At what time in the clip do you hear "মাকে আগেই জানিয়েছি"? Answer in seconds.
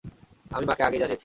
0.65-1.19